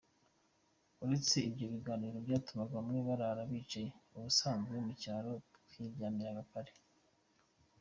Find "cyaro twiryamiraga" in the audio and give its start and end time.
5.01-6.43